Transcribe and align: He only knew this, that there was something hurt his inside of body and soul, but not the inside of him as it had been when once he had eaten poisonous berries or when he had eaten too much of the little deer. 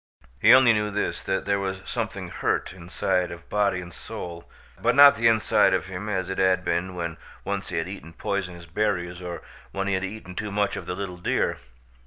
He 0.39 0.51
only 0.51 0.73
knew 0.73 0.89
this, 0.89 1.21
that 1.21 1.45
there 1.45 1.59
was 1.59 1.83
something 1.85 2.29
hurt 2.29 2.69
his 2.69 2.79
inside 2.81 3.29
of 3.29 3.47
body 3.49 3.79
and 3.81 3.93
soul, 3.93 4.49
but 4.81 4.95
not 4.95 5.13
the 5.13 5.27
inside 5.27 5.75
of 5.75 5.85
him 5.89 6.09
as 6.09 6.27
it 6.31 6.39
had 6.39 6.65
been 6.65 6.95
when 6.95 7.17
once 7.43 7.69
he 7.69 7.77
had 7.77 7.87
eaten 7.87 8.11
poisonous 8.13 8.65
berries 8.65 9.21
or 9.21 9.43
when 9.71 9.87
he 9.87 9.93
had 9.93 10.03
eaten 10.03 10.33
too 10.33 10.51
much 10.51 10.75
of 10.75 10.87
the 10.87 10.95
little 10.95 11.17
deer. 11.17 11.59